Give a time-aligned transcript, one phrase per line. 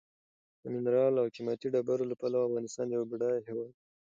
[0.61, 3.81] د منرالو او قیمتي ډبرو له پلوه افغانستان یو بډایه هېواد دی.